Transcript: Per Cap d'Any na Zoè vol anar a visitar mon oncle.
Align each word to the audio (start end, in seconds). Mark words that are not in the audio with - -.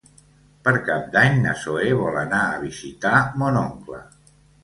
Per 0.67 0.71
Cap 0.87 1.03
d'Any 1.15 1.35
na 1.43 1.51
Zoè 1.65 1.85
vol 2.01 2.17
anar 2.23 2.41
a 2.45 2.57
visitar 2.63 3.19
mon 3.43 3.61
oncle. 3.63 4.01